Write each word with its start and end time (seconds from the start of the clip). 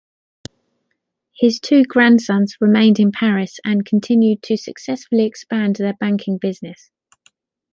His 1.31 1.59
two 1.59 1.83
grandsons 1.83 2.57
remained 2.59 2.99
in 2.99 3.11
Paris 3.11 3.59
and 3.63 3.85
continued 3.85 4.41
to 4.41 4.57
successfully 4.57 5.25
expand 5.27 5.75
their 5.75 5.93
banking 5.93 6.39
business. 6.39 6.89